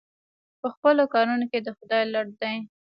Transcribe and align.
په 0.59 0.67
خپلو 0.75 1.03
کارونو 1.13 1.45
کې 1.51 1.59
د 1.61 1.67
خدای 1.77 2.03
لټ 2.13 2.27
دی. 2.41 2.55